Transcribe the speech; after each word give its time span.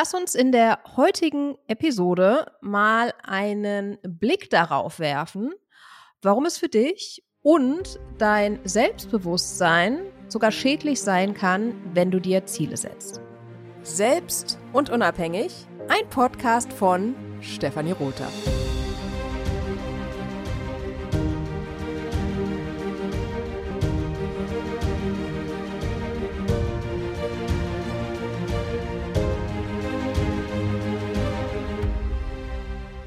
Lass 0.00 0.14
uns 0.14 0.34
in 0.34 0.50
der 0.50 0.78
heutigen 0.96 1.58
Episode 1.66 2.52
mal 2.62 3.12
einen 3.22 3.98
Blick 4.02 4.48
darauf 4.48 4.98
werfen, 4.98 5.52
warum 6.22 6.46
es 6.46 6.56
für 6.56 6.70
dich 6.70 7.22
und 7.42 8.00
dein 8.16 8.60
Selbstbewusstsein 8.64 10.00
sogar 10.28 10.52
schädlich 10.52 11.02
sein 11.02 11.34
kann, 11.34 11.74
wenn 11.92 12.10
du 12.10 12.18
dir 12.18 12.46
Ziele 12.46 12.78
setzt. 12.78 13.20
Selbst 13.82 14.58
und 14.72 14.88
unabhängig, 14.88 15.66
ein 15.88 16.08
Podcast 16.08 16.72
von 16.72 17.14
Stefanie 17.42 17.92
Rother. 17.92 18.28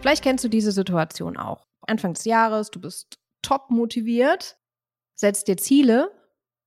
Vielleicht 0.00 0.22
kennst 0.22 0.44
du 0.44 0.48
diese 0.48 0.72
Situation 0.72 1.36
auch. 1.36 1.66
Anfang 1.86 2.14
des 2.14 2.24
Jahres, 2.24 2.70
du 2.70 2.80
bist 2.80 3.18
top 3.42 3.70
motiviert, 3.70 4.56
setzt 5.14 5.48
dir 5.48 5.56
Ziele 5.56 6.12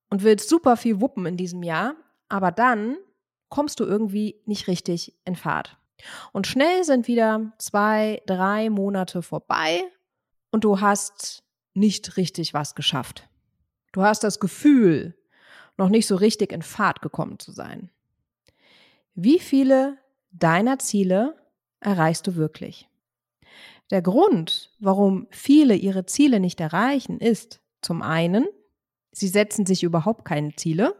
und 0.09 0.23
willst 0.23 0.49
super 0.49 0.75
viel 0.75 0.99
wuppen 0.99 1.25
in 1.25 1.37
diesem 1.37 1.63
Jahr, 1.63 1.95
aber 2.27 2.51
dann 2.51 2.97
kommst 3.49 3.79
du 3.79 3.85
irgendwie 3.85 4.41
nicht 4.45 4.67
richtig 4.67 5.15
in 5.25 5.35
Fahrt. 5.35 5.77
Und 6.33 6.47
schnell 6.47 6.83
sind 6.83 7.07
wieder 7.07 7.53
zwei, 7.57 8.21
drei 8.25 8.69
Monate 8.69 9.21
vorbei 9.21 9.83
und 10.51 10.63
du 10.63 10.81
hast 10.81 11.43
nicht 11.73 12.17
richtig 12.17 12.53
was 12.53 12.75
geschafft. 12.75 13.29
Du 13.93 14.01
hast 14.01 14.23
das 14.23 14.39
Gefühl, 14.39 15.15
noch 15.77 15.89
nicht 15.89 16.07
so 16.07 16.15
richtig 16.15 16.51
in 16.51 16.61
Fahrt 16.61 17.01
gekommen 17.01 17.39
zu 17.39 17.51
sein. 17.51 17.89
Wie 19.13 19.39
viele 19.39 19.97
deiner 20.31 20.79
Ziele 20.79 21.35
erreichst 21.79 22.27
du 22.27 22.35
wirklich? 22.35 22.89
Der 23.91 24.01
Grund, 24.01 24.73
warum 24.79 25.27
viele 25.31 25.75
ihre 25.75 26.05
Ziele 26.05 26.39
nicht 26.39 26.61
erreichen, 26.61 27.19
ist 27.19 27.59
zum 27.81 28.01
einen, 28.01 28.47
sie 29.11 29.27
setzen 29.27 29.65
sich 29.65 29.83
überhaupt 29.83 30.23
keine 30.23 30.55
Ziele 30.55 30.95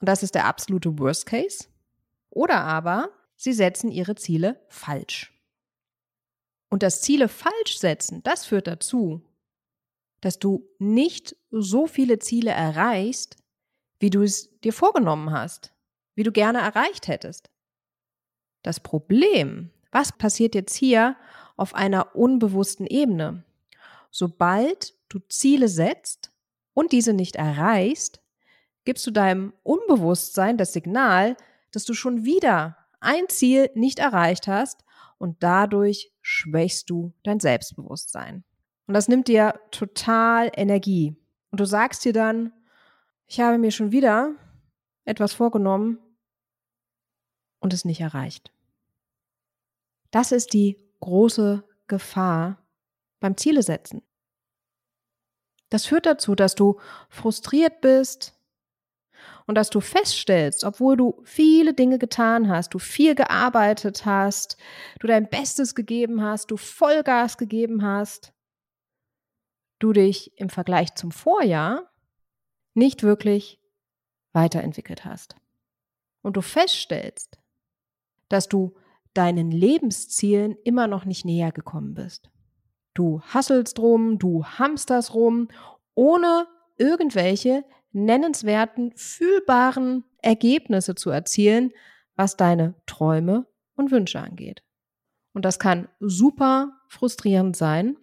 und 0.00 0.08
das 0.08 0.22
ist 0.22 0.34
der 0.34 0.46
absolute 0.46 0.98
Worst 0.98 1.26
Case. 1.26 1.66
Oder 2.30 2.62
aber 2.62 3.10
sie 3.36 3.52
setzen 3.52 3.90
ihre 3.90 4.14
Ziele 4.14 4.60
falsch. 4.68 5.32
Und 6.70 6.82
das 6.82 7.02
Ziele 7.02 7.28
falsch 7.28 7.78
setzen, 7.78 8.22
das 8.22 8.46
führt 8.46 8.66
dazu, 8.66 9.22
dass 10.22 10.38
du 10.38 10.66
nicht 10.78 11.36
so 11.50 11.86
viele 11.86 12.18
Ziele 12.18 12.50
erreichst, 12.50 13.36
wie 14.00 14.10
du 14.10 14.22
es 14.22 14.58
dir 14.60 14.72
vorgenommen 14.72 15.30
hast, 15.30 15.74
wie 16.14 16.22
du 16.22 16.32
gerne 16.32 16.60
erreicht 16.60 17.06
hättest. 17.06 17.50
Das 18.62 18.80
Problem, 18.80 19.70
was 19.92 20.10
passiert 20.10 20.54
jetzt 20.54 20.74
hier 20.74 21.16
auf 21.56 21.74
einer 21.74 22.14
unbewussten 22.16 22.86
Ebene. 22.86 23.44
Sobald 24.10 24.94
du 25.08 25.18
Ziele 25.28 25.68
setzt 25.68 26.32
und 26.72 26.92
diese 26.92 27.12
nicht 27.12 27.36
erreichst, 27.36 28.20
gibst 28.84 29.06
du 29.06 29.10
deinem 29.10 29.52
Unbewusstsein 29.62 30.58
das 30.58 30.72
Signal, 30.72 31.36
dass 31.72 31.84
du 31.84 31.94
schon 31.94 32.24
wieder 32.24 32.76
ein 33.00 33.28
Ziel 33.28 33.70
nicht 33.74 33.98
erreicht 33.98 34.46
hast 34.46 34.84
und 35.18 35.42
dadurch 35.42 36.12
schwächst 36.20 36.90
du 36.90 37.12
dein 37.22 37.40
Selbstbewusstsein. 37.40 38.44
Und 38.86 38.94
das 38.94 39.08
nimmt 39.08 39.28
dir 39.28 39.58
total 39.70 40.50
Energie. 40.54 41.16
Und 41.50 41.60
du 41.60 41.64
sagst 41.64 42.04
dir 42.04 42.12
dann, 42.12 42.52
ich 43.26 43.40
habe 43.40 43.58
mir 43.58 43.70
schon 43.70 43.92
wieder 43.92 44.34
etwas 45.04 45.32
vorgenommen 45.32 45.98
und 47.60 47.72
es 47.72 47.84
nicht 47.84 48.00
erreicht. 48.00 48.52
Das 50.10 50.32
ist 50.32 50.52
die 50.52 50.83
große 51.04 51.62
Gefahr 51.86 52.66
beim 53.20 53.36
Ziele 53.36 53.62
setzen. 53.62 54.02
Das 55.68 55.84
führt 55.86 56.06
dazu, 56.06 56.34
dass 56.34 56.54
du 56.54 56.80
frustriert 57.10 57.82
bist 57.82 58.34
und 59.46 59.56
dass 59.56 59.68
du 59.68 59.80
feststellst, 59.80 60.64
obwohl 60.64 60.96
du 60.96 61.20
viele 61.24 61.74
Dinge 61.74 61.98
getan 61.98 62.48
hast, 62.48 62.72
du 62.72 62.78
viel 62.78 63.14
gearbeitet 63.14 64.06
hast, 64.06 64.56
du 64.98 65.06
dein 65.06 65.28
Bestes 65.28 65.74
gegeben 65.74 66.22
hast, 66.22 66.50
du 66.50 66.56
Vollgas 66.56 67.36
gegeben 67.36 67.84
hast, 67.84 68.32
du 69.80 69.92
dich 69.92 70.38
im 70.38 70.48
Vergleich 70.48 70.94
zum 70.94 71.12
Vorjahr 71.12 71.90
nicht 72.72 73.02
wirklich 73.02 73.60
weiterentwickelt 74.32 75.04
hast. 75.04 75.36
Und 76.22 76.38
du 76.38 76.40
feststellst, 76.40 77.38
dass 78.30 78.48
du 78.48 78.74
deinen 79.14 79.50
Lebenszielen 79.50 80.56
immer 80.64 80.86
noch 80.86 81.04
nicht 81.04 81.24
näher 81.24 81.52
gekommen 81.52 81.94
bist. 81.94 82.30
Du 82.94 83.20
hasselst 83.22 83.78
rum, 83.78 84.18
du 84.18 84.44
hamsterst 84.44 85.14
rum, 85.14 85.48
ohne 85.94 86.46
irgendwelche 86.76 87.64
nennenswerten, 87.92 88.92
fühlbaren 88.96 90.04
Ergebnisse 90.22 90.94
zu 90.94 91.10
erzielen, 91.10 91.72
was 92.16 92.36
deine 92.36 92.74
Träume 92.86 93.46
und 93.76 93.90
Wünsche 93.90 94.20
angeht. 94.20 94.62
Und 95.32 95.44
das 95.44 95.58
kann 95.58 95.88
super 96.00 96.72
frustrierend 96.88 97.56
sein. 97.56 97.96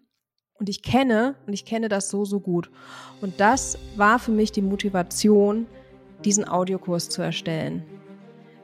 Und 0.54 0.70
ich 0.70 0.84
kenne, 0.84 1.36
und 1.48 1.54
ich 1.54 1.66
kenne 1.66 1.90
das 1.90 2.10
so, 2.10 2.24
so 2.24 2.40
gut. 2.40 2.70
Und 3.22 3.40
das 3.40 3.78
war 3.96 4.20
für 4.20 4.32
mich 4.32 4.52
die 4.52 4.62
Motivation, 4.62 5.66
diesen 6.24 6.48
Audiokurs 6.48 7.10
zu 7.10 7.22
erstellen. 7.22 7.84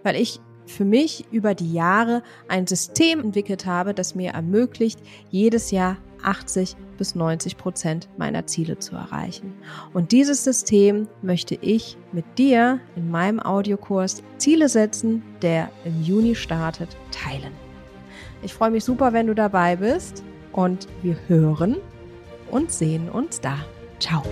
Weil 0.04 0.16
ich 0.16 0.40
für 0.68 0.86
mich 0.86 1.26
über 1.32 1.56
die 1.56 1.74
Jahre 1.74 2.22
ein 2.48 2.68
System 2.68 3.20
entwickelt 3.20 3.66
habe, 3.66 3.94
das 3.94 4.16
mir 4.16 4.32
ermöglicht, 4.32 5.00
jedes 5.30 5.72
Jahr 5.72 5.98
80 6.24 6.76
bis 6.98 7.16
90 7.16 7.58
Prozent 7.58 8.10
meiner 8.18 8.48
Ziele 8.48 8.80
zu 8.80 8.96
erreichen. 8.96 9.54
Und 9.94 10.12
dieses 10.12 10.44
System 10.44 11.08
möchte 11.22 11.56
ich 11.56 11.98
mit 12.12 12.26
dir 12.38 12.80
in 12.96 13.10
meinem 13.10 13.40
Audiokurs 13.40 14.24
Ziele 14.38 14.68
setzen, 14.68 15.24
der 15.42 15.70
im 15.86 16.02
Juni 16.02 16.36
startet, 16.36 16.98
teilen. 17.12 17.54
Ich 18.44 18.54
freue 18.54 18.72
mich 18.72 18.84
super, 18.84 19.14
wenn 19.14 19.28
du 19.28 19.36
dabei 19.36 19.78
bist 19.78 20.24
und 20.52 20.88
wir 21.02 21.18
hören 21.28 21.78
und 22.52 22.72
sehen 22.72 23.10
uns 23.10 23.42
da. 23.42 23.58
Ciao. 24.00 24.24